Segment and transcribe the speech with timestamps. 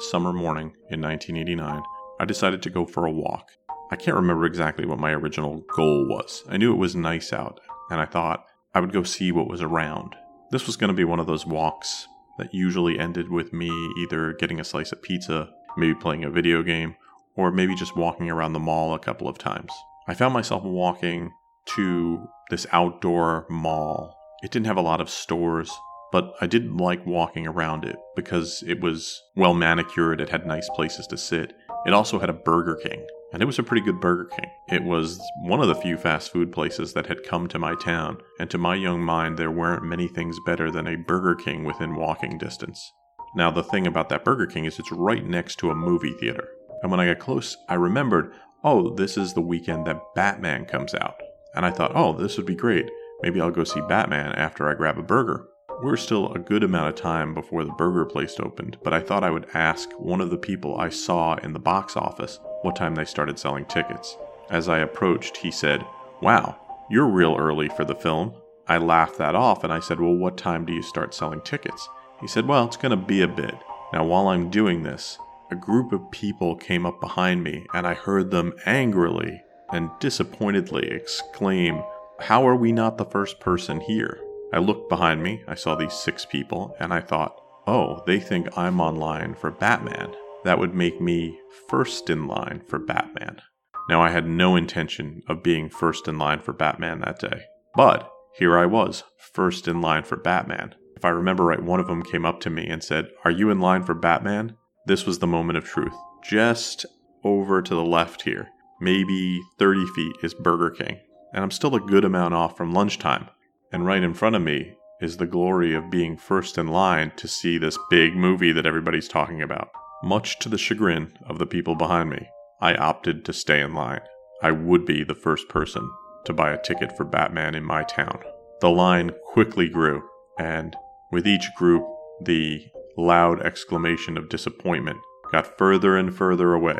[0.00, 1.82] Summer morning in 1989,
[2.18, 3.50] I decided to go for a walk.
[3.90, 6.42] I can't remember exactly what my original goal was.
[6.48, 7.60] I knew it was nice out,
[7.90, 10.16] and I thought I would go see what was around.
[10.50, 12.06] This was going to be one of those walks
[12.38, 16.62] that usually ended with me either getting a slice of pizza, maybe playing a video
[16.62, 16.96] game,
[17.36, 19.72] or maybe just walking around the mall a couple of times.
[20.08, 21.32] I found myself walking
[21.76, 24.16] to this outdoor mall.
[24.42, 25.70] It didn't have a lot of stores,
[26.12, 30.68] but I didn't like walking around it because it was well manicured, it had nice
[30.70, 31.52] places to sit.
[31.86, 34.50] It also had a Burger King, and it was a pretty good Burger King.
[34.70, 38.18] It was one of the few fast food places that had come to my town,
[38.40, 41.94] and to my young mind, there weren't many things better than a Burger King within
[41.94, 42.92] walking distance.
[43.34, 46.48] Now, the thing about that Burger King is it's right next to a movie theater.
[46.82, 48.32] And when I got close, I remembered,
[48.64, 51.20] oh, this is the weekend that Batman comes out.
[51.54, 52.90] And I thought, oh, this would be great.
[53.22, 55.46] Maybe I'll go see Batman after I grab a burger.
[55.82, 59.00] We were still a good amount of time before the burger place opened, but I
[59.00, 62.76] thought I would ask one of the people I saw in the box office what
[62.76, 64.16] time they started selling tickets.
[64.48, 65.84] As I approached, he said,
[66.22, 66.56] Wow,
[66.88, 68.32] you're real early for the film.
[68.66, 71.86] I laughed that off and I said, Well, what time do you start selling tickets?
[72.22, 73.54] He said, Well, it's going to be a bit.
[73.92, 75.18] Now, while I'm doing this,
[75.50, 80.88] a group of people came up behind me and I heard them angrily and disappointedly
[80.88, 81.82] exclaim,
[82.20, 84.22] How are we not the first person here?
[84.52, 88.56] I looked behind me, I saw these six people, and I thought, Oh, they think
[88.56, 90.14] I'm online for Batman.
[90.44, 91.38] That would make me
[91.68, 93.40] first in line for Batman.
[93.88, 97.44] Now, I had no intention of being first in line for Batman that day.
[97.74, 100.74] But here I was, first in line for Batman.
[100.96, 103.50] If I remember right, one of them came up to me and said, Are you
[103.50, 104.56] in line for Batman?
[104.86, 105.94] This was the moment of truth.
[106.22, 106.86] Just
[107.24, 108.48] over to the left here,
[108.80, 111.00] maybe 30 feet, is Burger King.
[111.32, 113.28] And I'm still a good amount off from lunchtime.
[113.76, 114.72] And right in front of me
[115.02, 119.06] is the glory of being first in line to see this big movie that everybody's
[119.06, 119.68] talking about.
[120.02, 122.26] Much to the chagrin of the people behind me,
[122.58, 124.00] I opted to stay in line.
[124.42, 125.86] I would be the first person
[126.24, 128.18] to buy a ticket for Batman in my town.
[128.62, 130.02] The line quickly grew,
[130.38, 130.74] and
[131.12, 131.86] with each group,
[132.22, 132.64] the
[132.96, 135.00] loud exclamation of disappointment
[135.32, 136.78] got further and further away.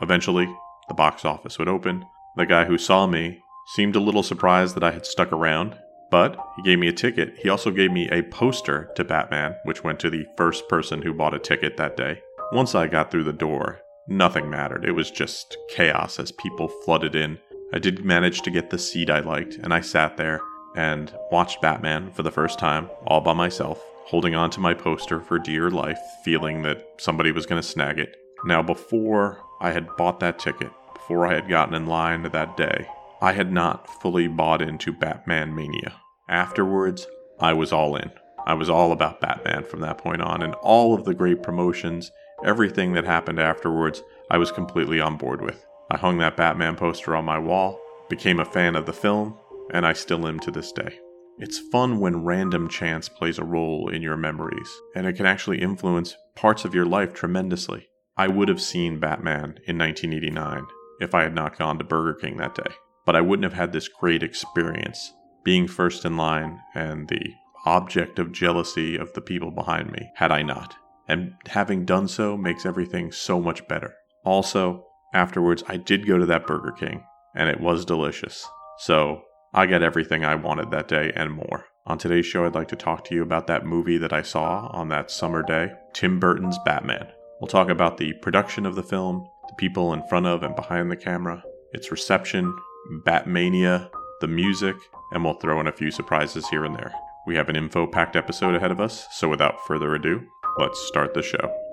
[0.00, 0.48] Eventually,
[0.88, 2.06] the box office would open.
[2.36, 3.42] The guy who saw me
[3.74, 5.76] seemed a little surprised that I had stuck around,
[6.10, 7.34] but he gave me a ticket.
[7.38, 11.14] He also gave me a poster to Batman, which went to the first person who
[11.14, 12.22] bought a ticket that day.
[12.52, 14.84] Once I got through the door, nothing mattered.
[14.84, 17.38] It was just chaos as people flooded in.
[17.72, 20.40] I did manage to get the seat I liked, and I sat there
[20.74, 25.20] and watched Batman for the first time, all by myself, holding on to my poster
[25.20, 28.16] for dear life, feeling that somebody was going to snag it.
[28.44, 32.88] Now, before I had bought that ticket, before I had gotten in line that day,
[33.22, 35.94] I had not fully bought into Batman Mania.
[36.28, 37.06] Afterwards,
[37.38, 38.10] I was all in.
[38.46, 42.10] I was all about Batman from that point on, and all of the great promotions,
[42.44, 45.66] everything that happened afterwards, I was completely on board with.
[45.90, 49.36] I hung that Batman poster on my wall, became a fan of the film,
[49.72, 50.98] and I still am to this day.
[51.38, 55.60] It's fun when random chance plays a role in your memories, and it can actually
[55.60, 57.88] influence parts of your life tremendously.
[58.16, 60.64] I would have seen Batman in 1989
[61.00, 63.72] if I had not gone to Burger King that day, but I wouldn't have had
[63.72, 65.12] this great experience
[65.44, 67.34] being first in line and the
[67.66, 70.74] object of jealousy of the people behind me had I not.
[71.08, 73.94] And having done so makes everything so much better.
[74.24, 78.46] Also, afterwards, I did go to that Burger King, and it was delicious.
[78.78, 79.22] So,
[79.52, 81.66] I got everything I wanted that day and more.
[81.86, 84.68] On today's show, I'd like to talk to you about that movie that I saw
[84.72, 87.08] on that summer day Tim Burton's Batman.
[87.40, 90.90] We'll talk about the production of the film, the people in front of and behind
[90.90, 91.42] the camera,
[91.72, 92.54] its reception,
[92.88, 93.90] Batmania,
[94.20, 94.76] the music,
[95.12, 96.92] and we'll throw in a few surprises here and there.
[97.26, 100.22] We have an info packed episode ahead of us, so without further ado,
[100.58, 101.69] let's start the show.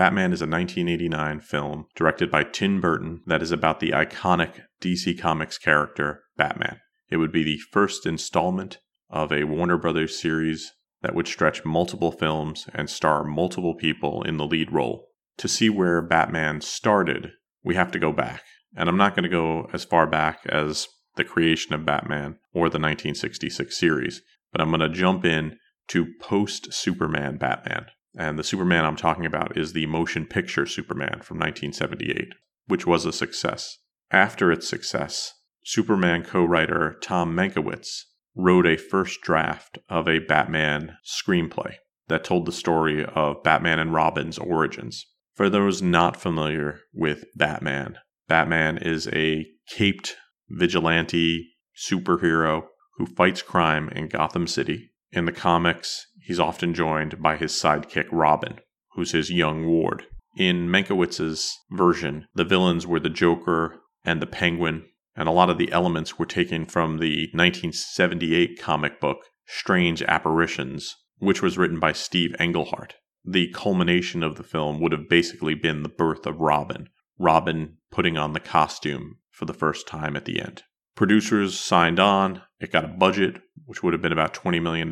[0.00, 5.20] Batman is a 1989 film directed by Tim Burton that is about the iconic DC
[5.20, 6.78] Comics character Batman.
[7.10, 8.78] It would be the first installment
[9.10, 14.38] of a Warner Brothers series that would stretch multiple films and star multiple people in
[14.38, 15.08] the lead role.
[15.36, 17.32] To see where Batman started,
[17.62, 18.42] we have to go back.
[18.74, 22.70] And I'm not going to go as far back as the creation of Batman or
[22.70, 25.58] the 1966 series, but I'm going to jump in
[25.88, 27.88] to post Superman Batman.
[28.16, 32.34] And the Superman I'm talking about is the motion picture Superman from 1978,
[32.66, 33.78] which was a success.
[34.10, 35.34] After its success,
[35.64, 38.04] Superman co writer Tom Mankiewicz
[38.34, 41.74] wrote a first draft of a Batman screenplay
[42.08, 45.06] that told the story of Batman and Robin's origins.
[45.34, 47.98] For those not familiar with Batman,
[48.28, 50.16] Batman is a caped
[50.48, 52.64] vigilante superhero
[52.96, 54.90] who fights crime in Gotham City.
[55.12, 58.60] In the comics, he's often joined by his sidekick Robin,
[58.92, 60.04] who's his young ward.
[60.36, 64.84] In Mankiewicz's version, the villains were the Joker and the Penguin,
[65.16, 70.94] and a lot of the elements were taken from the 1978 comic book Strange Apparitions,
[71.18, 72.94] which was written by Steve Englehart.
[73.24, 78.16] The culmination of the film would have basically been the birth of Robin, Robin putting
[78.16, 80.62] on the costume for the first time at the end.
[80.94, 84.88] Producers signed on, it got a budget, which would have been about $20 million,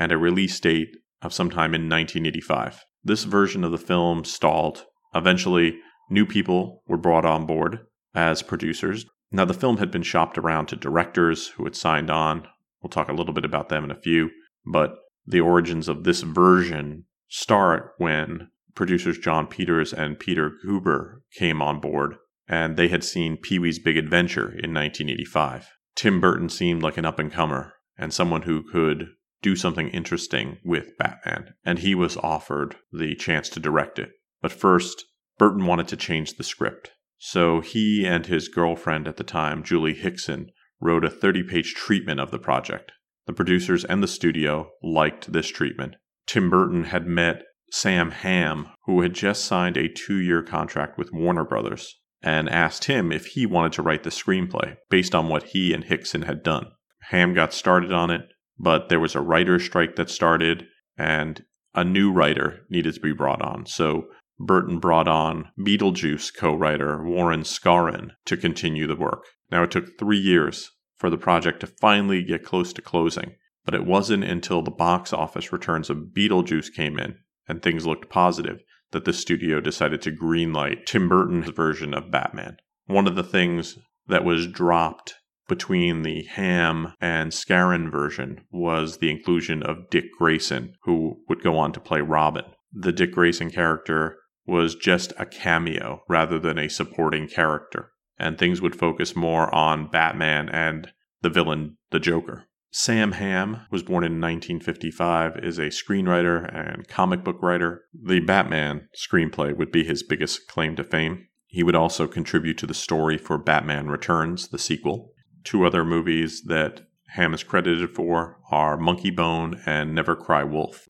[0.00, 2.84] and a release date of sometime in 1985.
[3.04, 4.86] This version of the film stalled.
[5.14, 7.80] Eventually, new people were brought on board
[8.14, 9.04] as producers.
[9.30, 12.48] Now, the film had been shopped around to directors who had signed on.
[12.82, 14.30] We'll talk a little bit about them in a few,
[14.66, 21.60] but the origins of this version start when producers Jon Peters and Peter Guber came
[21.60, 22.16] on board,
[22.48, 25.68] and they had seen Pee Wee's Big Adventure in 1985.
[25.94, 29.08] Tim Burton seemed like an up and comer and someone who could
[29.42, 34.10] do something interesting with Batman, and he was offered the chance to direct it.
[34.42, 35.04] But first,
[35.38, 36.92] Burton wanted to change the script.
[37.18, 40.50] So he and his girlfriend at the time, Julie Hickson,
[40.80, 42.92] wrote a 30 page treatment of the project.
[43.26, 45.96] The producers and the studio liked this treatment.
[46.26, 51.12] Tim Burton had met Sam Hamm, who had just signed a two year contract with
[51.12, 55.44] Warner Brothers, and asked him if he wanted to write the screenplay based on what
[55.44, 56.66] he and Hickson had done.
[57.10, 58.22] Hamm got started on it,
[58.62, 60.66] but there was a writer's strike that started,
[60.98, 61.42] and
[61.74, 63.64] a new writer needed to be brought on.
[63.64, 64.08] So
[64.38, 69.24] Burton brought on Beetlejuice co writer Warren Skaaren to continue the work.
[69.50, 73.34] Now, it took three years for the project to finally get close to closing,
[73.64, 77.16] but it wasn't until the box office returns of Beetlejuice came in
[77.48, 78.60] and things looked positive
[78.92, 82.58] that the studio decided to greenlight Tim Burton's version of Batman.
[82.86, 85.14] One of the things that was dropped
[85.50, 91.58] between the Hamm and Skaaren version was the inclusion of Dick Grayson, who would go
[91.58, 92.44] on to play Robin.
[92.72, 94.16] The Dick Grayson character
[94.46, 99.90] was just a cameo rather than a supporting character, and things would focus more on
[99.90, 102.44] Batman and the villain, the Joker.
[102.70, 107.82] Sam Hamm was born in 1955, is a screenwriter and comic book writer.
[107.92, 111.26] The Batman screenplay would be his biggest claim to fame.
[111.48, 115.10] He would also contribute to the story for Batman Returns, the sequel.
[115.44, 120.86] Two other movies that Hamm is credited for are Monkey Bone and Never Cry Wolf.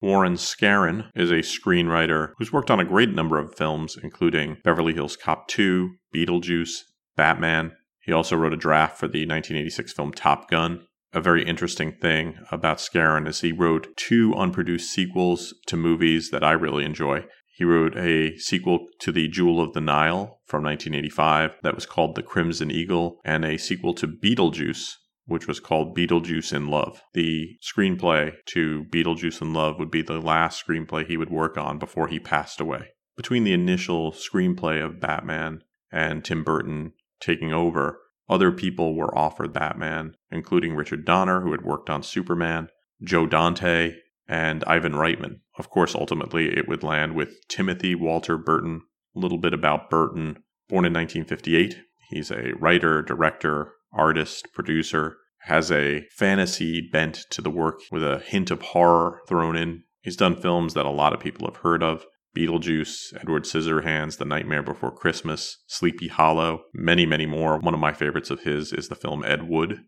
[0.00, 4.94] Warren Skaaren is a screenwriter who's worked on a great number of films, including Beverly
[4.94, 6.84] Hills Cop 2, Beetlejuice,
[7.16, 7.72] Batman.
[8.00, 10.86] He also wrote a draft for the 1986 film Top Gun.
[11.12, 16.44] A very interesting thing about Skaaren is he wrote two unproduced sequels to movies that
[16.44, 17.24] I really enjoy.
[17.60, 22.14] He wrote a sequel to The Jewel of the Nile from 1985 that was called
[22.14, 24.94] The Crimson Eagle, and a sequel to Beetlejuice
[25.26, 27.02] which was called Beetlejuice in Love.
[27.12, 31.78] The screenplay to Beetlejuice in Love would be the last screenplay he would work on
[31.78, 32.88] before he passed away.
[33.14, 35.60] Between the initial screenplay of Batman
[35.92, 41.62] and Tim Burton taking over, other people were offered Batman, including Richard Donner, who had
[41.62, 42.68] worked on Superman,
[43.04, 43.96] Joe Dante,
[44.30, 45.40] and Ivan Reitman.
[45.58, 48.82] Of course, ultimately, it would land with Timothy Walter Burton.
[49.16, 50.44] A little bit about Burton.
[50.68, 51.76] Born in 1958,
[52.10, 58.20] he's a writer, director, artist, producer, has a fantasy bent to the work with a
[58.20, 59.82] hint of horror thrown in.
[60.00, 62.04] He's done films that a lot of people have heard of
[62.36, 67.58] Beetlejuice, Edward Scissorhands, The Nightmare Before Christmas, Sleepy Hollow, many, many more.
[67.58, 69.80] One of my favorites of his is the film Ed Wood.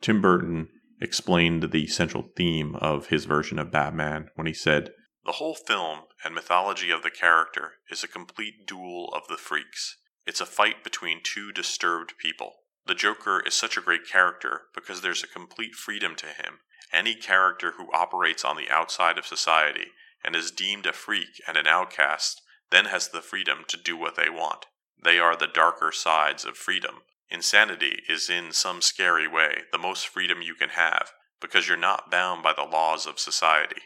[0.00, 0.68] Tim Burton
[1.02, 4.92] explained the central theme of his version of Batman when he said,
[5.24, 9.98] The whole film and mythology of the character is a complete duel of the freaks.
[10.26, 12.54] It's a fight between two disturbed people.
[12.86, 16.60] The Joker is such a great character because there's a complete freedom to him.
[16.92, 19.88] Any character who operates on the outside of society
[20.24, 24.16] and is deemed a freak and an outcast, then has the freedom to do what
[24.16, 24.66] they want.
[25.02, 27.02] They are the darker sides of freedom.
[27.32, 32.10] Insanity is, in some scary way, the most freedom you can have because you're not
[32.10, 33.80] bound by the laws of society.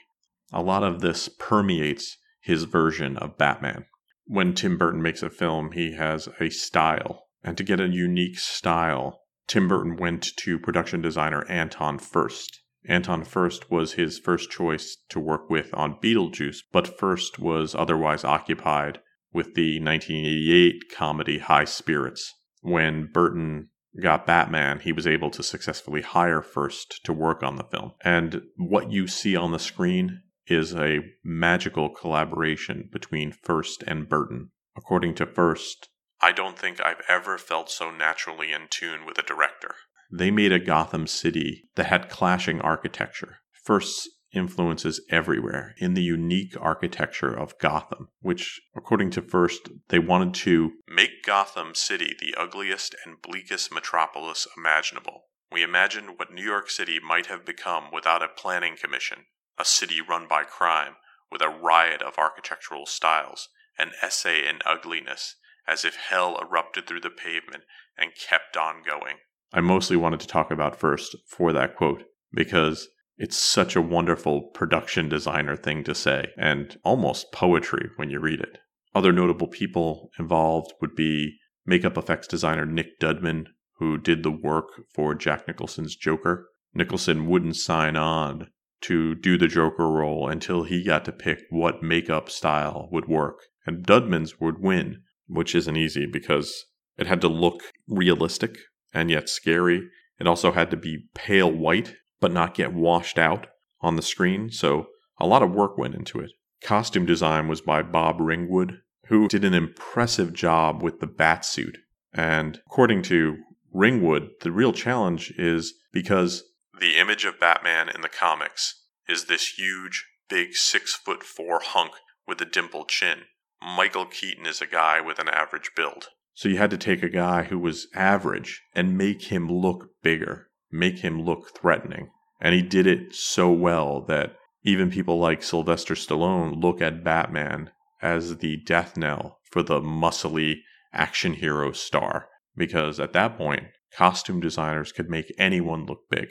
[0.52, 3.86] A lot of this permeates his version of Batman.
[4.26, 7.28] When Tim Burton makes a film, he has a style.
[7.44, 12.62] And to get a unique style, Tim Burton went to production designer Anton Furst.
[12.88, 18.24] Anton Furst was his first choice to work with on Beetlejuice, but Furst was otherwise
[18.24, 19.00] occupied
[19.32, 22.34] with the 1988 comedy High Spirits.
[22.66, 23.68] When Burton
[24.02, 27.92] got Batman, he was able to successfully hire Furst to work on the film.
[28.02, 34.50] And what you see on the screen is a magical collaboration between Furst and Burton.
[34.76, 39.22] According to Furst, I don't think I've ever felt so naturally in tune with a
[39.22, 39.76] director.
[40.10, 43.36] They made a Gotham City that had clashing architecture.
[43.52, 50.34] Furst's influences everywhere in the unique architecture of Gotham, which, according to Furst, they wanted
[50.34, 55.22] to make Gotham City the ugliest and bleakest metropolis imaginable.
[55.50, 59.26] We imagined what New York City might have become without a planning commission,
[59.58, 60.96] a city run by crime,
[61.30, 67.00] with a riot of architectural styles, an essay in ugliness, as if hell erupted through
[67.00, 67.64] the pavement
[67.96, 69.16] and kept on going.
[69.52, 72.88] I mostly wanted to talk about Furst for that quote, because
[73.18, 78.40] it's such a wonderful production designer thing to say, and almost poetry when you read
[78.40, 78.58] it.
[78.94, 83.46] Other notable people involved would be makeup effects designer Nick Dudman,
[83.78, 86.48] who did the work for Jack Nicholson's Joker.
[86.74, 88.48] Nicholson wouldn't sign on
[88.82, 93.38] to do the Joker role until he got to pick what makeup style would work.
[93.66, 96.64] And Dudman's would win, which isn't easy because
[96.96, 98.56] it had to look realistic
[98.92, 99.88] and yet scary.
[100.18, 103.46] It also had to be pale white, but not get washed out
[103.80, 104.50] on the screen.
[104.50, 104.86] So
[105.18, 106.30] a lot of work went into it.
[106.62, 111.78] Costume design was by Bob Ringwood, who did an impressive job with the bat suit.
[112.12, 113.36] And according to
[113.72, 116.44] Ringwood, the real challenge is because
[116.78, 121.92] the image of Batman in the comics is this huge, big six foot four hunk
[122.26, 123.22] with a dimpled chin.
[123.62, 126.08] Michael Keaton is a guy with an average build.
[126.34, 130.45] So you had to take a guy who was average and make him look bigger,
[130.70, 132.10] make him look threatening.
[132.40, 137.70] And he did it so well that even people like Sylvester Stallone look at Batman
[138.02, 140.56] as the death knell for the muscly
[140.92, 142.28] action hero star.
[142.56, 146.28] Because at that point, costume designers could make anyone look big.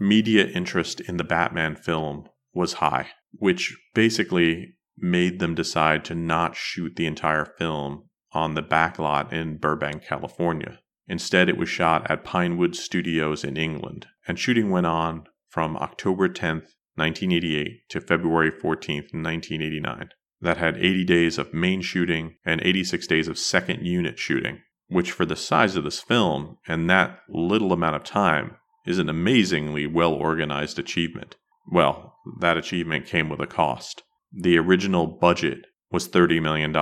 [0.00, 6.56] Media interest in the Batman film was high, which basically made them decide to not
[6.56, 10.78] shoot the entire film on the backlot in Burbank, California.
[11.08, 16.28] Instead, it was shot at Pinewood Studios in England, and shooting went on from October
[16.28, 20.10] 10th, 1988 to February 14th, 1989.
[20.40, 25.10] That had 80 days of main shooting and 86 days of second unit shooting, which
[25.10, 29.86] for the size of this film and that little amount of time is an amazingly
[29.86, 31.36] well organized achievement.
[31.70, 34.02] Well, that achievement came with a cost.
[34.32, 36.74] The original budget was $30 million,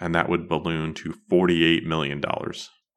[0.00, 2.22] and that would balloon to $48 million.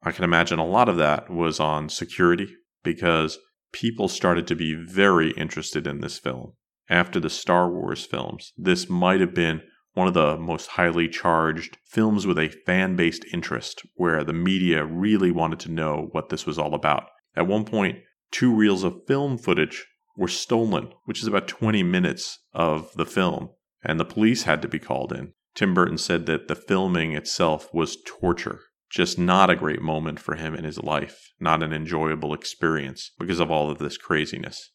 [0.06, 3.38] I can imagine a lot of that was on security because
[3.72, 6.52] people started to be very interested in this film.
[6.90, 9.62] After the Star Wars films, this might have been
[9.94, 14.84] one of the most highly charged films with a fan based interest where the media
[14.84, 17.04] really wanted to know what this was all about.
[17.34, 22.40] At one point, two reels of film footage were stolen, which is about 20 minutes
[22.52, 23.48] of the film,
[23.82, 25.32] and the police had to be called in.
[25.54, 28.60] Tim Burton said that the filming itself was torture.
[28.94, 33.40] Just not a great moment for him in his life, not an enjoyable experience because
[33.40, 34.70] of all of this craziness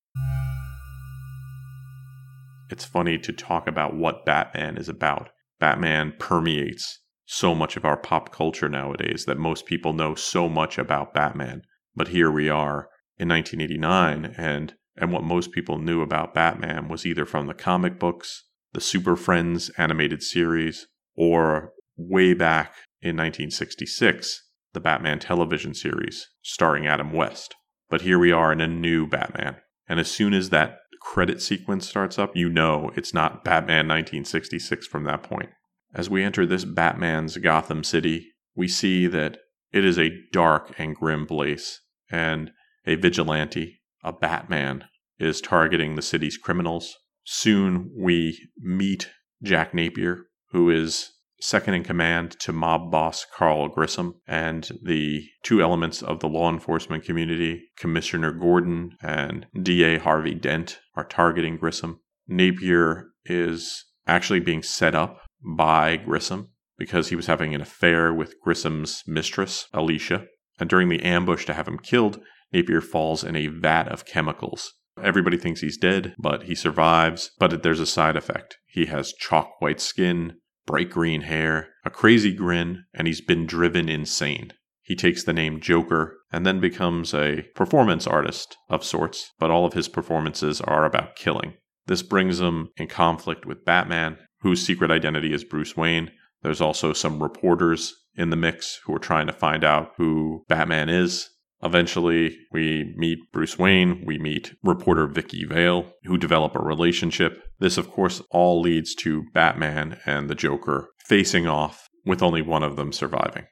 [2.69, 5.29] it's funny to talk about what Batman is about.
[5.59, 10.77] Batman permeates so much of our pop culture nowadays that most people know so much
[10.77, 11.63] about Batman.
[11.95, 17.05] But here we are in 1989 and and what most people knew about Batman was
[17.05, 24.44] either from the comic books, the Super Friends animated series, or way back in 1966,
[24.74, 27.56] the Batman television series starring Adam West.
[27.89, 29.58] But here we are in a new Batman.
[29.88, 34.86] And as soon as that credit sequence starts up, you know it's not Batman 1966
[34.88, 35.50] from that point.
[35.94, 39.38] As we enter this Batman's Gotham City, we see that
[39.72, 42.51] it is a dark and grim place, and
[42.86, 44.86] a vigilante, a Batman,
[45.20, 46.96] is targeting the city's criminals.
[47.24, 49.10] Soon we meet
[49.41, 55.62] Jack Napier, who is second in command to mob boss Carl Grissom, and the two
[55.62, 62.00] elements of the law enforcement community, Commissioner Gordon and DA Harvey Dent, are targeting Grissom.
[62.27, 68.36] Napier is actually being set up by Grissom because he was having an affair with
[68.43, 70.25] Grissom's mistress, Alicia.
[70.60, 72.19] And during the ambush to have him killed,
[72.51, 74.74] Napier falls in a vat of chemicals.
[75.01, 77.31] Everybody thinks he's dead, but he survives.
[77.39, 78.58] But there's a side effect.
[78.65, 80.34] He has chalk white skin,
[80.69, 84.53] bright green hair, a crazy grin, and he's been driven insane.
[84.83, 89.65] He takes the name Joker and then becomes a performance artist of sorts, but all
[89.65, 91.55] of his performances are about killing.
[91.88, 96.11] This brings him in conflict with Batman, whose secret identity is Bruce Wayne.
[96.43, 100.88] There's also some reporters in the mix who are trying to find out who Batman
[100.88, 101.31] is.
[101.61, 107.43] Eventually, we meet Bruce Wayne, we meet reporter Vicky Vale, who develop a relationship.
[107.59, 112.63] This, of course, all leads to Batman and the Joker facing off, with only one
[112.63, 113.45] of them surviving.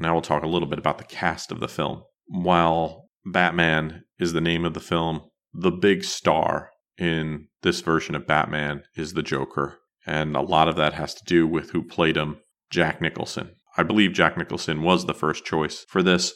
[0.00, 2.04] Now we'll talk a little bit about the cast of the film.
[2.26, 8.26] While Batman is the name of the film, the big star in this version of
[8.26, 9.80] Batman is the Joker.
[10.08, 12.38] And a lot of that has to do with who played him,
[12.70, 13.50] Jack Nicholson.
[13.76, 16.32] I believe Jack Nicholson was the first choice for this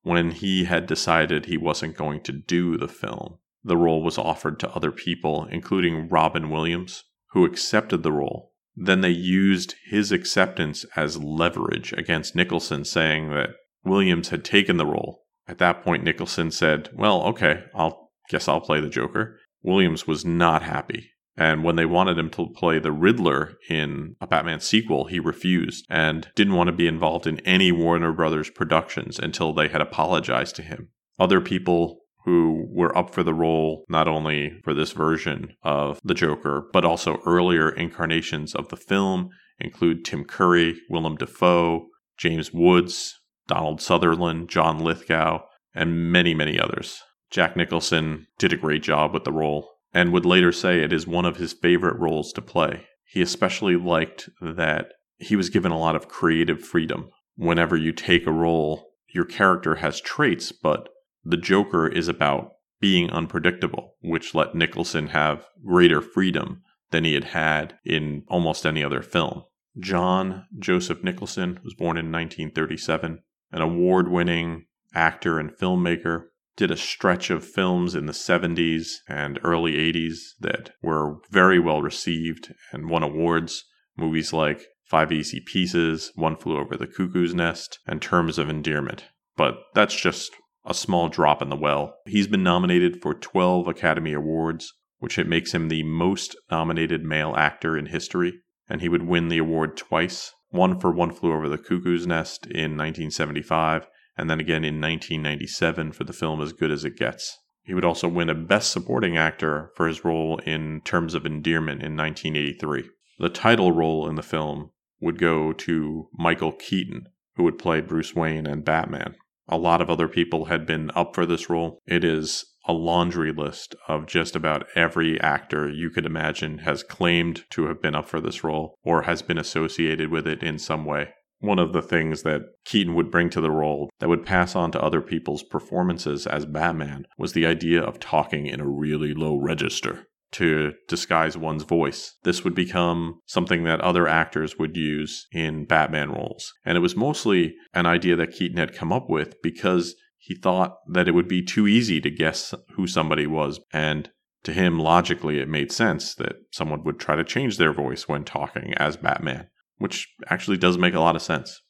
[0.00, 3.36] when he had decided he wasn't going to do the film.
[3.62, 8.54] The role was offered to other people, including Robin Williams, who accepted the role.
[8.74, 13.50] Then they used his acceptance as leverage against Nicholson, saying that
[13.84, 15.26] Williams had taken the role.
[15.46, 19.38] At that point, Nicholson said, Well, okay, I'll guess I'll play the Joker.
[19.62, 21.10] Williams was not happy.
[21.36, 25.86] And when they wanted him to play the Riddler in a Batman sequel, he refused
[25.88, 30.56] and didn't want to be involved in any Warner Brothers productions until they had apologized
[30.56, 30.88] to him.
[31.18, 36.14] Other people who were up for the role, not only for this version of the
[36.14, 41.86] Joker, but also earlier incarnations of the film, include Tim Curry, Willem Dafoe,
[42.18, 45.40] James Woods, Donald Sutherland, John Lithgow,
[45.74, 47.00] and many, many others.
[47.30, 51.06] Jack Nicholson did a great job with the role and would later say it is
[51.06, 52.86] one of his favorite roles to play.
[53.04, 57.10] He especially liked that he was given a lot of creative freedom.
[57.36, 60.88] Whenever you take a role, your character has traits, but
[61.24, 67.24] the Joker is about being unpredictable, which let Nicholson have greater freedom than he had
[67.24, 69.44] had in almost any other film.
[69.78, 73.20] John Joseph Nicholson was born in 1937,
[73.52, 76.24] an award winning actor and filmmaker
[76.60, 81.80] did a stretch of films in the 70s and early 80s that were very well
[81.80, 83.64] received and won awards.
[83.96, 89.06] Movies like Five Easy Pieces, One Flew Over the Cuckoo's Nest, and Terms of Endearment.
[89.38, 90.32] But that's just
[90.66, 91.94] a small drop in the well.
[92.04, 97.34] He's been nominated for 12 Academy Awards, which it makes him the most nominated male
[97.38, 98.34] actor in history,
[98.68, 100.34] and he would win the award twice.
[100.50, 103.86] One for One Flew Over the Cuckoo's Nest in 1975
[104.20, 107.38] and then again in 1997 for the film As Good as It Gets.
[107.62, 111.82] He would also win a Best Supporting Actor for his role in Terms of Endearment
[111.82, 112.90] in 1983.
[113.18, 117.06] The title role in the film would go to Michael Keaton,
[117.36, 119.14] who would play Bruce Wayne and Batman.
[119.48, 121.78] A lot of other people had been up for this role.
[121.86, 127.44] It is a laundry list of just about every actor you could imagine has claimed
[127.50, 130.84] to have been up for this role or has been associated with it in some
[130.84, 134.54] way one of the things that Keaton would bring to the role that would pass
[134.54, 139.14] on to other people's performances as Batman was the idea of talking in a really
[139.14, 142.14] low register to disguise one's voice.
[142.22, 146.52] This would become something that other actors would use in Batman roles.
[146.64, 150.76] And it was mostly an idea that Keaton had come up with because he thought
[150.92, 153.58] that it would be too easy to guess who somebody was.
[153.72, 154.10] And
[154.44, 158.24] to him, logically, it made sense that someone would try to change their voice when
[158.24, 159.48] talking as Batman
[159.80, 161.62] which actually does make a lot of sense.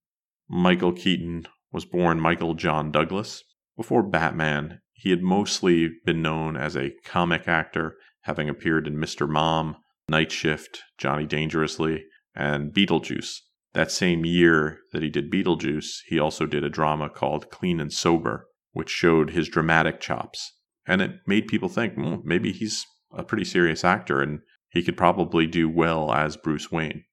[0.49, 3.44] Michael Keaton was born Michael John Douglas.
[3.77, 9.29] Before Batman, he had mostly been known as a comic actor, having appeared in Mr.
[9.29, 9.77] Mom,
[10.09, 13.37] Night Shift, Johnny Dangerously, and Beetlejuice.
[13.75, 17.92] That same year that he did Beetlejuice, he also did a drama called Clean and
[17.92, 20.53] Sober, which showed his dramatic chops.
[20.85, 24.96] And it made people think, well, maybe he's a pretty serious actor and he could
[24.96, 27.05] probably do well as Bruce Wayne.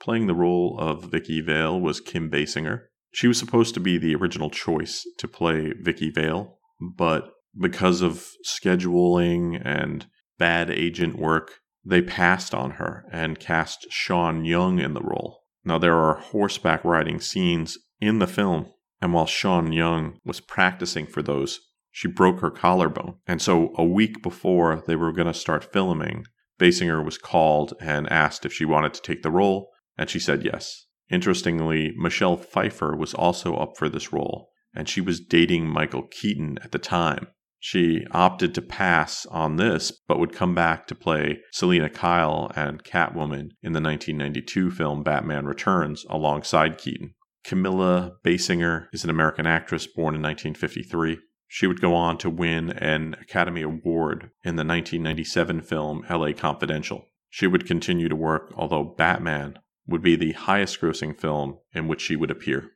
[0.00, 2.82] Playing the role of Vicky Vale was Kim Basinger.
[3.12, 8.28] She was supposed to be the original choice to play Vicky Vale, but because of
[8.46, 10.06] scheduling and
[10.38, 15.40] bad agent work, they passed on her and cast Sean Young in the role.
[15.64, 21.06] Now, there are horseback riding scenes in the film, and while Sean Young was practicing
[21.06, 23.16] for those, she broke her collarbone.
[23.26, 26.24] And so a week before they were going to start filming,
[26.58, 30.44] Basinger was called and asked if she wanted to take the role, and she said
[30.44, 30.86] yes.
[31.10, 36.58] Interestingly, Michelle Pfeiffer was also up for this role, and she was dating Michael Keaton
[36.62, 37.28] at the time.
[37.60, 42.84] She opted to pass on this, but would come back to play Selina Kyle and
[42.84, 47.14] Catwoman in the 1992 film Batman Returns alongside Keaton.
[47.44, 51.18] Kimila Basinger is an American actress born in 1953.
[51.48, 57.06] She would go on to win an Academy Award in the 1997 film LA Confidential.
[57.30, 59.58] She would continue to work, although Batman
[59.88, 62.70] would be the highest grossing film in which she would appear.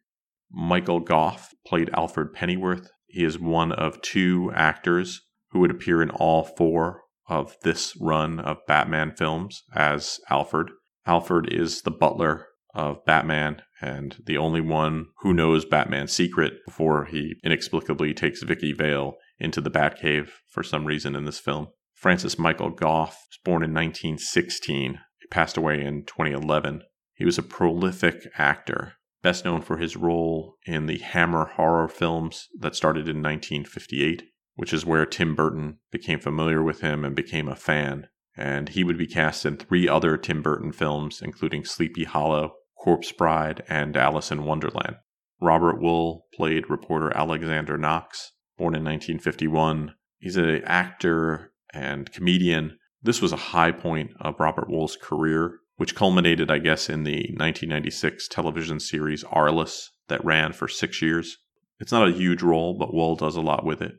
[0.51, 2.91] Michael Gough played Alfred Pennyworth.
[3.07, 5.21] He is one of two actors
[5.51, 10.71] who would appear in all four of this run of Batman films as Alfred.
[11.07, 17.05] Alfred is the butler of Batman and the only one who knows Batman's secret before
[17.07, 21.69] he inexplicably takes Vicky Vale into the Batcave for some reason in this film.
[21.95, 25.01] Francis Michael Gough was born in 1916.
[25.21, 26.83] He passed away in 2011.
[27.23, 32.49] He was a prolific actor, best known for his role in the Hammer horror films
[32.59, 34.25] that started in 1958,
[34.57, 38.09] which is where Tim Burton became familiar with him and became a fan.
[38.37, 43.13] And he would be cast in three other Tim Burton films, including Sleepy Hollow, Corpse
[43.13, 44.97] Bride, and Alice in Wonderland.
[45.41, 49.95] Robert Wuhl played reporter Alexander Knox, born in 1951.
[50.19, 52.81] He's an actor and comedian.
[53.01, 57.35] This was a high point of Robert Wuhl's career, which culminated, I guess, in the
[57.35, 61.39] 1996 television series Arliss that ran for six years.
[61.81, 63.95] It's not a huge role, but Wuhl does a lot with it.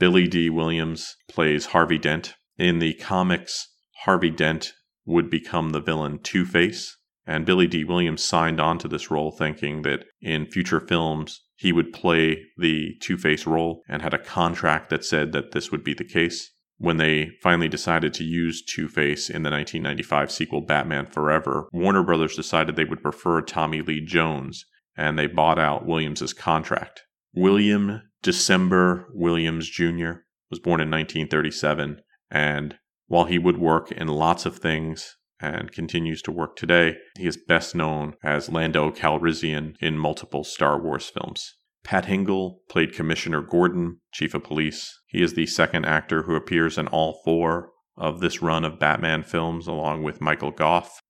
[0.00, 2.34] Billy Dee Williams plays Harvey Dent.
[2.58, 4.72] In the comics, Harvey Dent
[5.06, 9.30] would become the villain Two Face, and Billy Dee Williams signed on to this role
[9.30, 14.18] thinking that in future films he would play the Two Face role and had a
[14.18, 16.50] contract that said that this would be the case.
[16.78, 22.04] When they finally decided to use Two Face in the 1995 sequel Batman Forever, Warner
[22.04, 24.64] Brothers decided they would prefer Tommy Lee Jones
[24.96, 27.02] and they bought out Williams's contract.
[27.34, 30.22] William December Williams Jr.
[30.50, 36.22] was born in 1937 and while he would work in lots of things and continues
[36.22, 36.96] to work today.
[37.16, 41.56] He is best known as Lando Calrissian in multiple Star Wars films.
[41.88, 45.00] Pat Hingle played Commissioner Gordon, Chief of Police.
[45.06, 49.22] He is the second actor who appears in all four of this run of Batman
[49.22, 51.00] films, along with Michael Gough.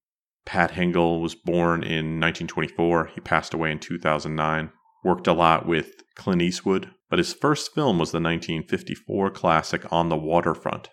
[0.45, 3.07] Pat Hingle was born in 1924.
[3.07, 4.71] He passed away in 2009.
[5.03, 10.07] Worked a lot with Clint Eastwood, but his first film was the 1954 classic On
[10.07, 10.87] the Waterfront,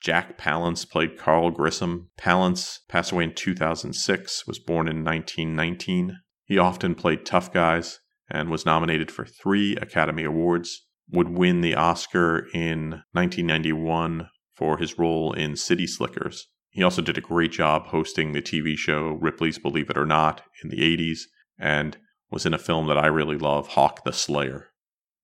[0.00, 2.10] Jack Palance played Carl Grissom.
[2.18, 6.18] Palance passed away in 2006, was born in 1919.
[6.44, 8.00] He often played tough guys
[8.32, 10.86] and was nominated for three Academy Awards.
[11.10, 16.48] Would win the Oscar in 1991 for his role in City Slickers.
[16.70, 20.40] He also did a great job hosting the TV show Ripley's Believe It or Not
[20.64, 21.24] in the 80s
[21.58, 21.98] and
[22.30, 24.70] was in a film that I really love, Hawk the Slayer.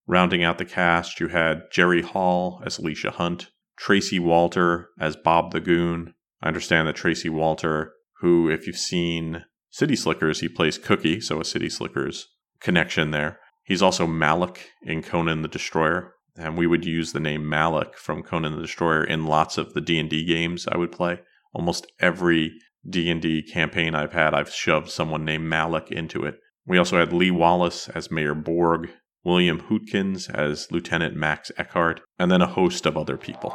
[0.06, 5.52] Rounding out the cast, you had Jerry Hall as Alicia Hunt, Tracey Walter as Bob
[5.52, 6.12] the Goon.
[6.42, 11.40] I understand that Tracey Walter, who, if you've seen City Slickers, he plays Cookie, so
[11.40, 12.28] a City Slickers
[12.60, 13.38] connection there.
[13.64, 18.22] He's also Malik in Conan the Destroyer, and we would use the name Malik from
[18.22, 21.20] Conan the Destroyer in lots of the D&D games I would play.
[21.52, 22.52] Almost every
[22.88, 26.36] D&D campaign I've had, I've shoved someone named Malik into it.
[26.66, 28.90] We also had Lee Wallace as Mayor Borg,
[29.24, 33.54] William Hootkins as Lieutenant Max Eckhart, and then a host of other people.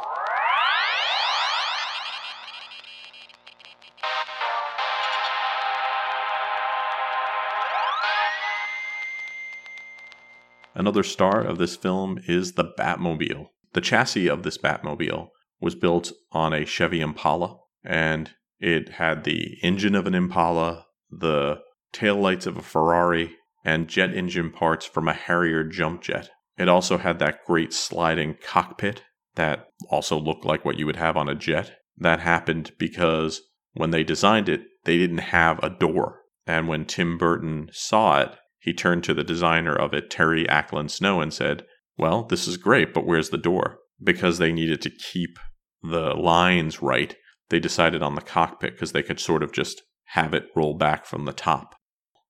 [10.74, 13.46] Another star of this film is the Batmobile.
[13.72, 15.28] The chassis of this Batmobile
[15.60, 21.60] was built on a Chevy Impala, and it had the engine of an Impala, the
[21.92, 26.30] taillights of a Ferrari, and jet engine parts from a Harrier jump jet.
[26.58, 29.02] It also had that great sliding cockpit
[29.34, 31.78] that also looked like what you would have on a jet.
[31.96, 36.20] That happened because when they designed it, they didn't have a door.
[36.46, 40.90] And when Tim Burton saw it, he turned to the designer of it, Terry Ackland
[40.90, 41.66] Snow, and said,
[41.98, 43.76] Well, this is great, but where's the door?
[44.02, 45.38] Because they needed to keep
[45.82, 47.14] the lines right,
[47.50, 49.82] they decided on the cockpit because they could sort of just
[50.14, 51.74] have it roll back from the top.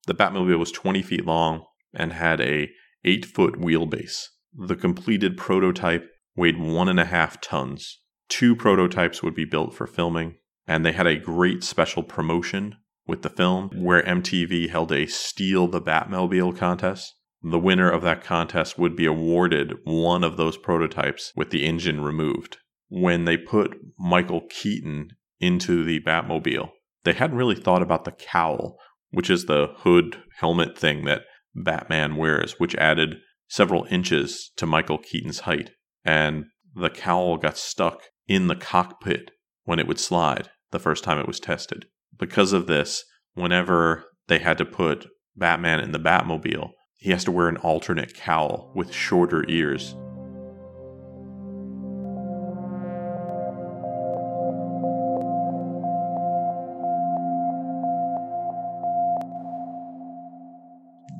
[0.09, 2.68] The Batmobile was 20 feet long and had a
[3.05, 4.25] 8 foot wheelbase.
[4.53, 8.01] The completed prototype weighed one and a half tons.
[8.29, 10.35] Two prototypes would be built for filming,
[10.66, 12.75] and they had a great special promotion
[13.07, 17.14] with the film where MTV held a Steal the Batmobile contest.
[17.43, 22.01] the winner of that contest would be awarded one of those prototypes with the engine
[22.01, 22.57] removed.
[22.88, 26.71] When they put Michael Keaton into the Batmobile,
[27.05, 28.79] they hadn't really thought about the cowl,
[29.11, 34.99] which is the hood helmet thing that Batman wears, which added several inches to Michael
[34.99, 35.71] Keaton's height.
[36.03, 39.31] And the cowl got stuck in the cockpit
[39.64, 41.87] when it would slide the first time it was tested.
[42.18, 47.33] Because of this, whenever they had to put Batman in the Batmobile, he has to
[47.33, 49.96] wear an alternate cowl with shorter ears.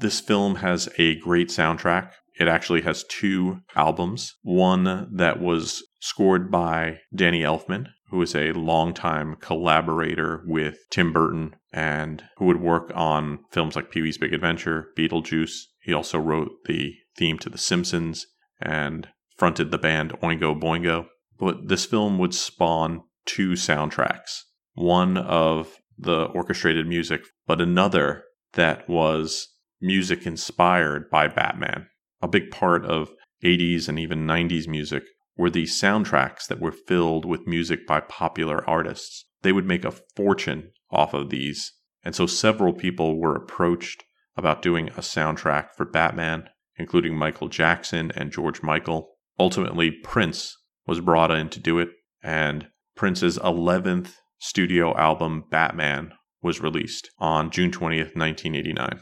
[0.00, 2.11] This film has a great soundtrack.
[2.38, 4.35] It actually has two albums.
[4.42, 11.57] One that was scored by Danny Elfman, who is a longtime collaborator with Tim Burton
[11.73, 15.62] and who would work on films like Pee Wee's Big Adventure, Beetlejuice.
[15.83, 18.27] He also wrote the theme to The Simpsons
[18.61, 21.07] and fronted the band Oingo Boingo.
[21.38, 24.43] But this film would spawn two soundtracks
[24.75, 29.49] one of the orchestrated music, but another that was
[29.81, 31.87] music inspired by Batman.
[32.23, 33.12] A big part of
[33.45, 35.05] 80s and even 90s music
[35.37, 39.27] were these soundtracks that were filled with music by popular artists.
[39.42, 41.73] They would make a fortune off of these.
[42.03, 44.05] And so several people were approached
[44.37, 49.16] about doing a soundtrack for Batman, including Michael Jackson and George Michael.
[49.38, 51.88] Ultimately, Prince was brought in to do it,
[52.23, 59.01] and Prince's 11th studio album, Batman, was released on June 20th, 1989.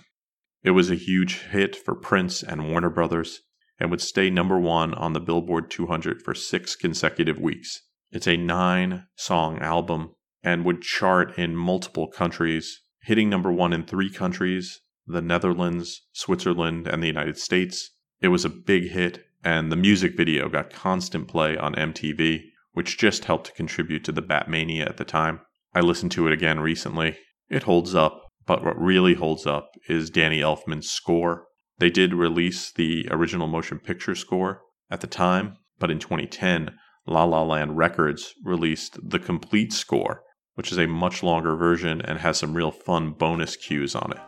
[0.62, 3.40] It was a huge hit for Prince and Warner Brothers
[3.82, 7.82] and would stay number one on the Billboard 200 for six consecutive weeks.
[8.12, 13.82] It's a nine song album and would chart in multiple countries, hitting number one in
[13.82, 17.90] three countries the Netherlands, Switzerland, and the United States.
[18.20, 22.40] It was a big hit, and the music video got constant play on MTV,
[22.74, 25.40] which just helped to contribute to the Batmania at the time.
[25.74, 27.16] I listened to it again recently.
[27.50, 31.46] It holds up, but what really holds up is Danny Elfman's score.
[31.82, 37.24] They did release the original motion picture score at the time, but in 2010, La
[37.24, 40.22] La Land Records released the complete score,
[40.54, 44.20] which is a much longer version and has some real fun bonus cues on it.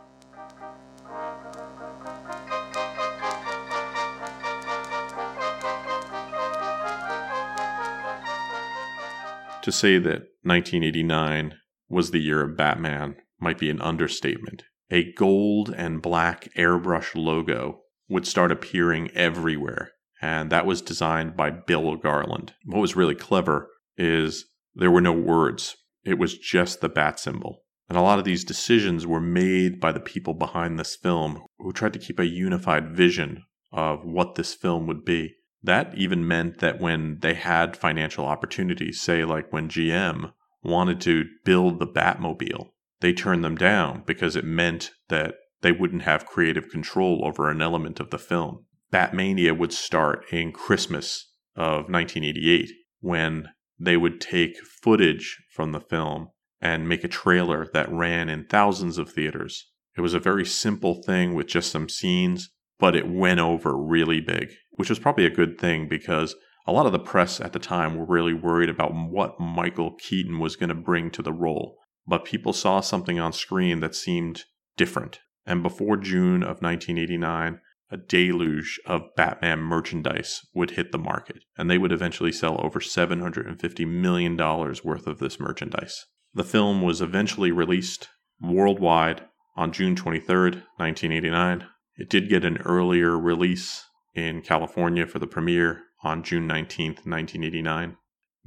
[9.61, 11.53] To say that 1989
[11.87, 14.63] was the year of Batman might be an understatement.
[14.91, 21.49] A gold and black airbrush logo would start appearing everywhere, and that was designed by
[21.49, 22.53] Bill Garland.
[22.65, 24.45] What was really clever is
[24.75, 27.63] there were no words, it was just the bat symbol.
[27.89, 31.71] And a lot of these decisions were made by the people behind this film who
[31.71, 35.35] tried to keep a unified vision of what this film would be.
[35.63, 40.31] That even meant that when they had financial opportunities, say like when GM
[40.63, 42.69] wanted to build the Batmobile,
[43.05, 47.61] they turned them down because it meant that they wouldn't have creative control over an
[47.61, 48.65] element of the film.
[48.91, 56.29] Batmania would start in Christmas of 1988 when they would take footage from the film
[56.59, 59.69] and make a trailer that ran in thousands of theaters.
[59.95, 64.19] It was a very simple thing with just some scenes, but it went over really
[64.19, 67.59] big, which was probably a good thing because a lot of the press at the
[67.59, 71.77] time were really worried about what Michael Keaton was going to bring to the role
[72.07, 74.43] but people saw something on screen that seemed
[74.77, 75.19] different.
[75.45, 77.59] And before June of 1989,
[77.91, 82.79] a deluge of Batman merchandise would hit the market, and they would eventually sell over
[82.79, 86.05] $750 million worth of this merchandise.
[86.33, 88.09] The film was eventually released
[88.41, 89.23] worldwide
[89.55, 91.65] on June 23rd, 1989.
[91.97, 97.97] It did get an earlier release in California for the premiere on June 19th, 1989.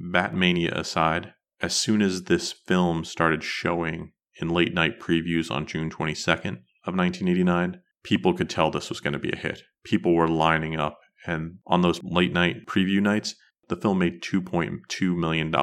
[0.01, 5.89] Batmania aside, as soon as this film started showing in late night previews on June
[5.89, 9.63] 22nd of 1989, people could tell this was going to be a hit.
[9.83, 13.35] People were lining up, and on those late night preview nights,
[13.67, 15.53] the film made $2.2 million,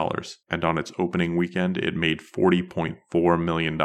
[0.50, 3.80] and on its opening weekend, it made $40.4 million,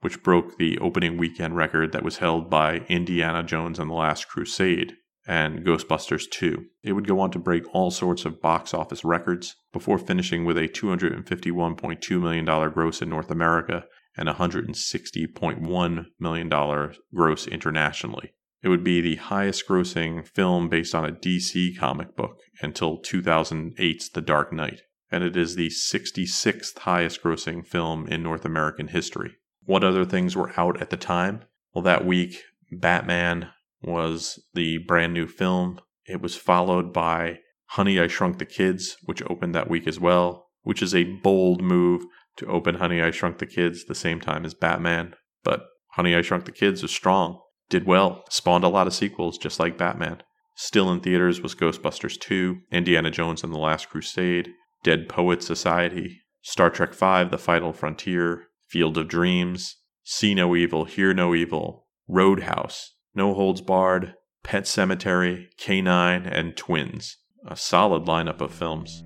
[0.00, 4.28] which broke the opening weekend record that was held by Indiana Jones and the Last
[4.28, 6.64] Crusade and Ghostbusters 2.
[6.82, 10.58] It would go on to break all sorts of box office records before finishing with
[10.58, 13.84] a $251.2 million gross in North America
[14.16, 18.32] and $160.1 million gross internationally.
[18.62, 24.10] It would be the highest grossing film based on a DC comic book until 2008's
[24.10, 29.36] The Dark Knight, and it is the 66th highest grossing film in North American history.
[29.64, 31.42] What other things were out at the time?
[31.74, 33.50] Well, that week, Batman,
[33.86, 35.80] was the brand new film.
[36.06, 40.46] It was followed by Honey, I Shrunk the Kids, which opened that week as well,
[40.62, 42.04] which is a bold move
[42.36, 45.14] to open Honey, I Shrunk the Kids the same time as Batman.
[45.42, 49.38] But Honey, I Shrunk the Kids is strong, did well, spawned a lot of sequels
[49.38, 50.22] just like Batman.
[50.56, 54.50] Still in theaters was Ghostbusters 2, Indiana Jones and the Last Crusade,
[54.84, 60.84] Dead Poets Society, Star Trek V The Final Frontier, Field of Dreams, See No Evil,
[60.84, 67.18] Hear No Evil, Roadhouse, No Holds Barred, Pet Sematary, K9, and Twins.
[67.46, 69.04] A solid lineup of films.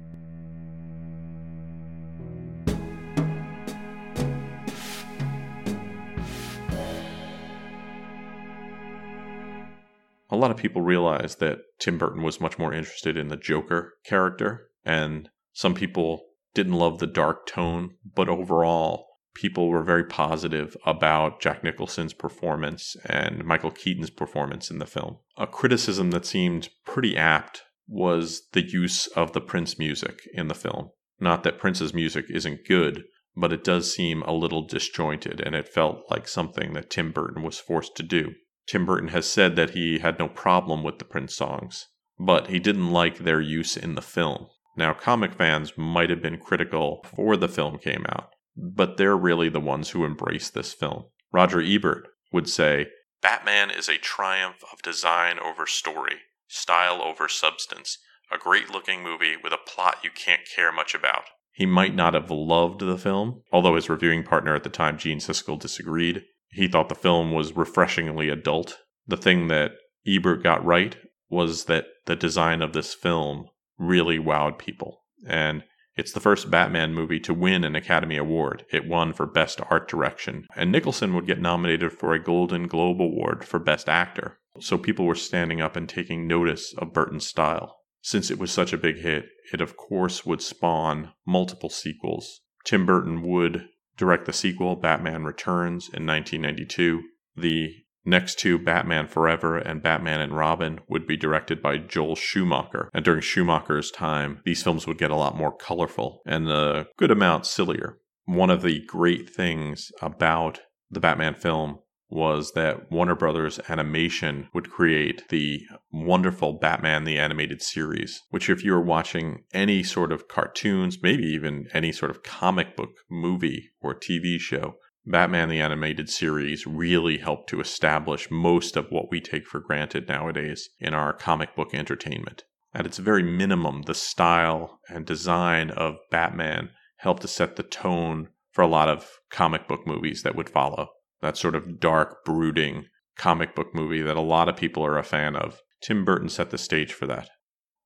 [10.30, 13.94] A lot of people realize that Tim Burton was much more interested in the Joker
[14.04, 19.07] character, and some people didn't love the dark tone, but overall,
[19.38, 25.18] people were very positive about Jack Nicholson's performance and Michael Keaton's performance in the film.
[25.36, 30.54] A criticism that seemed pretty apt was the use of the Prince music in the
[30.54, 30.90] film.
[31.20, 33.04] Not that Prince's music isn't good,
[33.36, 37.44] but it does seem a little disjointed, and it felt like something that Tim Burton
[37.44, 38.32] was forced to do.
[38.66, 41.86] Tim Burton has said that he had no problem with the Prince songs,
[42.18, 44.48] but he didn't like their use in the film.
[44.76, 49.48] Now, comic fans might have been critical before the film came out, but they're really
[49.48, 51.04] the ones who embrace this film.
[51.32, 52.88] Roger Ebert would say
[53.22, 56.16] Batman is a triumph of design over story,
[56.48, 57.98] style over substance,
[58.30, 61.24] a great looking movie with a plot you can't care much about.
[61.52, 65.18] He might not have loved the film, although his reviewing partner at the time, Gene
[65.18, 66.24] Siskel, disagreed.
[66.50, 68.78] He thought the film was refreshingly adult.
[69.06, 69.72] The thing that
[70.06, 70.96] Ebert got right
[71.28, 73.46] was that the design of this film
[73.78, 75.00] really wowed people.
[75.26, 75.64] And
[75.98, 78.64] it's the first Batman movie to win an Academy Award.
[78.70, 80.46] It won for Best Art Direction.
[80.54, 84.38] And Nicholson would get nominated for a Golden Globe Award for Best Actor.
[84.60, 87.80] So people were standing up and taking notice of Burton's style.
[88.00, 92.42] Since it was such a big hit, it of course would spawn multiple sequels.
[92.64, 97.02] Tim Burton would direct the sequel, Batman Returns, in 1992.
[97.36, 97.74] The
[98.08, 102.88] Next two Batman Forever and Batman and Robin, would be directed by Joel Schumacher.
[102.94, 107.10] And during Schumacher's time, these films would get a lot more colorful and a good
[107.10, 107.98] amount sillier.
[108.24, 114.70] One of the great things about the Batman film was that Warner Brothers Animation would
[114.70, 115.60] create the
[115.92, 121.24] wonderful Batman the Animated Series, which, if you were watching any sort of cartoons, maybe
[121.24, 124.76] even any sort of comic book movie or TV show,
[125.10, 130.06] Batman the Animated Series really helped to establish most of what we take for granted
[130.06, 132.44] nowadays in our comic book entertainment.
[132.74, 138.28] At its very minimum, the style and design of Batman helped to set the tone
[138.50, 140.88] for a lot of comic book movies that would follow.
[141.22, 142.84] That sort of dark, brooding
[143.16, 145.62] comic book movie that a lot of people are a fan of.
[145.80, 147.30] Tim Burton set the stage for that.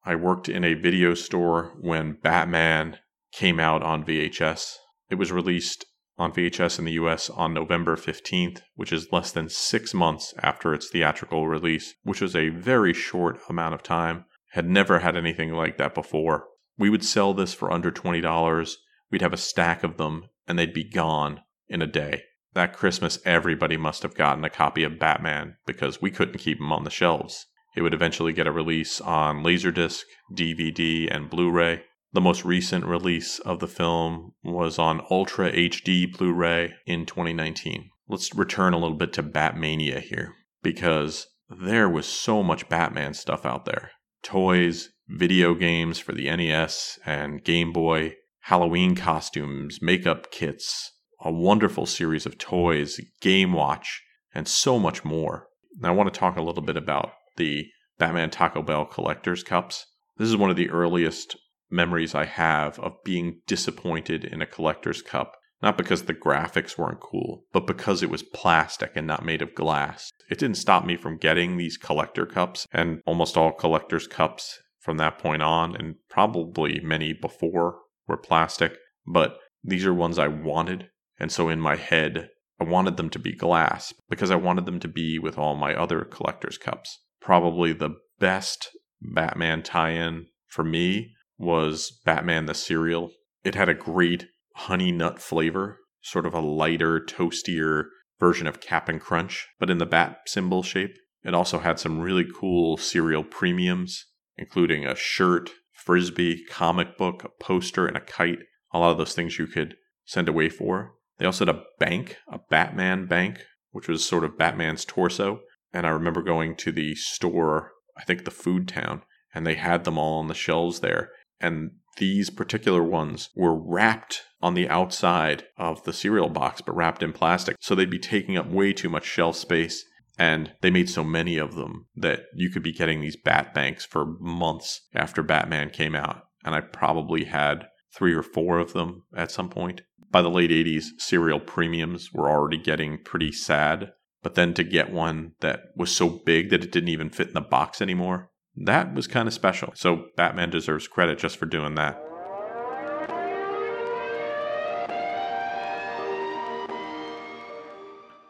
[0.05, 2.99] I worked in a video store when Batman
[3.33, 4.75] came out on VHS.
[5.09, 5.85] It was released
[6.19, 10.75] on VHS in the US on November 15th, which is less than six months after
[10.75, 14.25] its theatrical release, which was a very short amount of time.
[14.51, 16.45] Had never had anything like that before.
[16.77, 18.75] We would sell this for under $20.
[19.11, 22.23] We'd have a stack of them, and they'd be gone in a day.
[22.55, 26.73] That Christmas, everybody must have gotten a copy of Batman because we couldn't keep them
[26.73, 27.47] on the shelves.
[27.75, 30.03] It would eventually get a release on Laserdisc,
[30.35, 31.85] DVD, and Blu ray.
[32.15, 37.89] The most recent release of the film was on Ultra HD Blu ray in 2019.
[38.07, 43.47] Let's return a little bit to Batmania here because there was so much Batman stuff
[43.47, 50.93] out there toys, video games for the NES and Game Boy, Halloween costumes, makeup kits,
[51.21, 54.03] a wonderful series of toys, Game Watch,
[54.35, 55.47] and so much more.
[55.79, 57.67] Now, I want to talk a little bit about the
[57.99, 59.87] Batman Taco Bell collector's cups.
[60.19, 61.37] This is one of the earliest
[61.73, 65.37] memories I have of being disappointed in a collector's cup.
[65.63, 69.55] Not because the graphics weren't cool, but because it was plastic and not made of
[69.55, 70.11] glass.
[70.29, 74.97] It didn't stop me from getting these collector cups, and almost all collector's cups from
[74.97, 78.77] that point on, and probably many before, were plastic.
[79.07, 80.89] But these are ones I wanted,
[81.21, 84.81] and so in my head, I wanted them to be glass because I wanted them
[84.81, 86.99] to be with all my other collector's cups.
[87.21, 88.71] Probably the best
[89.01, 91.13] Batman tie in for me
[91.43, 93.11] was Batman the cereal.
[93.45, 97.87] It had a great honey nut flavor, sort of a lighter, toastier
[98.21, 100.97] version of Cap'n Crunch, but in the bat symbol shape.
[101.25, 107.29] It also had some really cool cereal premiums, including a shirt, frisbee, comic book, a
[107.43, 108.41] poster, and a kite.
[108.73, 109.75] A lot of those things you could
[110.05, 110.95] send away for.
[111.19, 115.41] They also had a bank, a Batman bank, which was sort of Batman's torso.
[115.73, 119.03] And I remember going to the store, I think the Food Town,
[119.35, 121.11] and they had them all on the shelves there.
[121.43, 127.03] And these particular ones were wrapped on the outside of the cereal box, but wrapped
[127.03, 127.57] in plastic.
[127.61, 129.85] So they'd be taking up way too much shelf space.
[130.19, 133.85] And they made so many of them that you could be getting these bat banks
[133.85, 136.25] for months after Batman came out.
[136.45, 139.83] And I probably had three or four of them at some point.
[140.11, 143.93] By the late 80s, cereal premiums were already getting pretty sad.
[144.23, 147.35] But then to get one that was so big that it didn't even fit in
[147.35, 149.73] the box anymore, that was kind of special.
[149.75, 152.01] So Batman deserves credit just for doing that.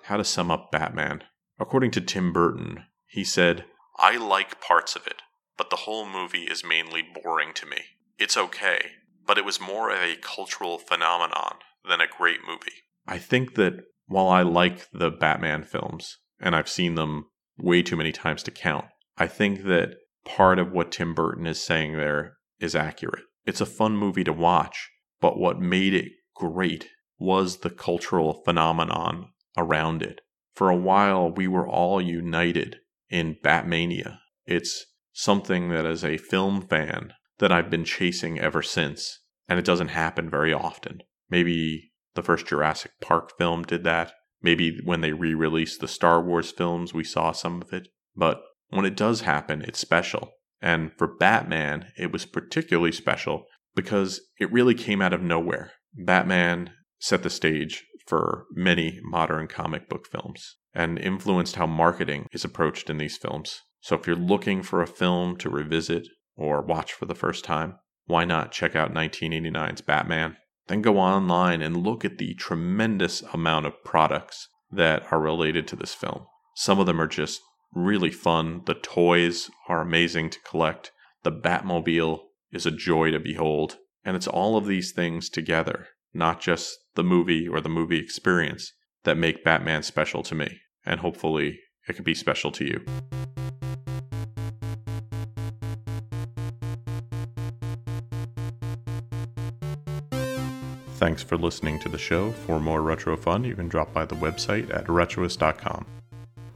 [0.04, 1.24] How to sum up Batman?
[1.58, 3.64] According to Tim Burton, he said,
[3.98, 5.22] I like parts of it,
[5.56, 7.78] but the whole movie is mainly boring to me.
[8.18, 8.90] It's okay,
[9.26, 11.56] but it was more of a cultural phenomenon
[11.88, 12.82] than a great movie.
[13.06, 17.26] I think that while I like the Batman films, and I've seen them
[17.58, 19.94] way too many times to count, I think that
[20.24, 23.24] part of what Tim Burton is saying there is accurate.
[23.44, 29.28] It's a fun movie to watch, but what made it great was the cultural phenomenon
[29.56, 30.20] around it.
[30.54, 34.18] For a while, we were all united in Batmania.
[34.46, 39.64] It's something that, as a film fan, that I've been chasing ever since, and it
[39.64, 41.02] doesn't happen very often.
[41.30, 44.12] Maybe the first Jurassic Park film did that.
[44.42, 47.88] Maybe when they re released the Star Wars films, we saw some of it.
[48.14, 48.42] But
[48.72, 50.30] when it does happen, it's special.
[50.60, 53.44] And for Batman, it was particularly special
[53.74, 55.72] because it really came out of nowhere.
[55.94, 62.44] Batman set the stage for many modern comic book films and influenced how marketing is
[62.44, 63.60] approached in these films.
[63.80, 66.06] So if you're looking for a film to revisit
[66.36, 70.36] or watch for the first time, why not check out 1989's Batman?
[70.68, 75.76] Then go online and look at the tremendous amount of products that are related to
[75.76, 76.26] this film.
[76.56, 77.40] Some of them are just
[77.72, 78.62] really fun.
[78.66, 80.92] The toys are amazing to collect.
[81.22, 82.20] The Batmobile
[82.50, 83.78] is a joy to behold.
[84.04, 88.72] And it's all of these things together, not just the movie or the movie experience,
[89.04, 90.60] that make Batman special to me.
[90.84, 92.84] And hopefully, it can be special to you.
[100.96, 102.30] Thanks for listening to the show.
[102.30, 106.01] For more retro fun, you can drop by the website at retroist.com.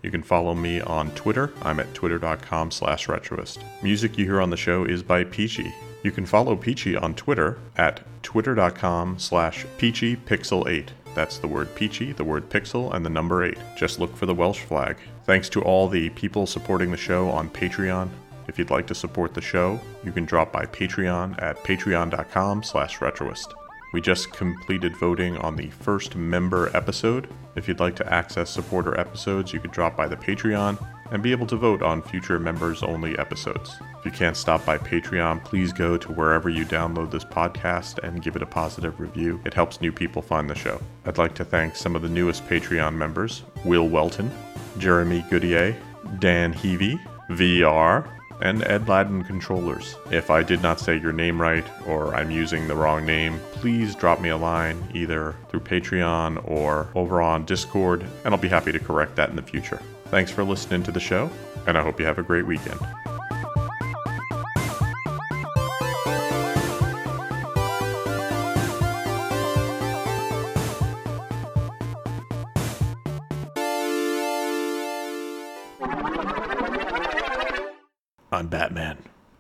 [0.06, 1.52] You can follow me on Twitter.
[1.62, 3.58] I'm at twitter.com slash retroist.
[3.82, 5.74] Music you hear on the show is by Peachy.
[6.04, 10.90] You can follow Peachy on Twitter at twitter.com slash peachypixel8.
[11.16, 13.58] That's the word peachy, the word pixel, and the number 8.
[13.76, 14.96] Just look for the Welsh flag.
[15.24, 18.08] Thanks to all the people supporting the show on Patreon.
[18.46, 22.98] If you'd like to support the show, you can drop by Patreon at patreon.com slash
[22.98, 23.54] retroist.
[23.96, 27.28] We just completed voting on the first member episode.
[27.54, 30.76] If you'd like to access supporter episodes, you could drop by the Patreon
[31.10, 33.74] and be able to vote on future members only episodes.
[33.98, 38.22] If you can't stop by Patreon, please go to wherever you download this podcast and
[38.22, 39.40] give it a positive review.
[39.46, 40.78] It helps new people find the show.
[41.06, 44.30] I'd like to thank some of the newest Patreon members Will Welton,
[44.76, 45.74] Jeremy Goodier,
[46.18, 48.06] Dan Heavey, VR,
[48.40, 49.96] and Ed Ladden controllers.
[50.10, 53.94] If I did not say your name right or I'm using the wrong name, please
[53.94, 58.72] drop me a line either through Patreon or over on Discord, and I'll be happy
[58.72, 59.80] to correct that in the future.
[60.06, 61.30] Thanks for listening to the show,
[61.66, 62.80] and I hope you have a great weekend.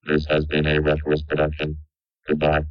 [0.06, 1.78] This has been a Retroist production.
[2.28, 2.64] Goodbye.